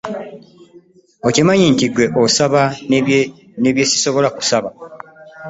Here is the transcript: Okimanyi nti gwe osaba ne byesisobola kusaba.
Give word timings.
Okimanyi 1.27 1.65
nti 1.73 1.85
gwe 1.93 2.05
osaba 2.25 2.61
ne 3.61 3.69
byesisobola 3.75 4.27
kusaba. 4.37 4.69